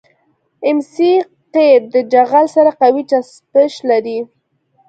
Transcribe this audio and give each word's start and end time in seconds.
ام 0.67 0.77
سي 0.91 1.11
قیر 1.53 1.81
د 1.93 1.95
جغل 2.13 2.45
سره 2.55 2.71
قوي 2.81 3.03
چسپش 3.09 3.73
لري 3.89 4.19